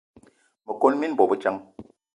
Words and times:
Me 0.65 0.73
kon 0.79 0.95
mina 0.99 1.17
bobedjan. 1.21 1.57